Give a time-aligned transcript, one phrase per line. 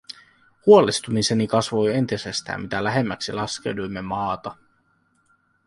[0.65, 4.55] Huolestumiseni kasvoi entisestään mitä lähemmäksi laskeuduimme maata.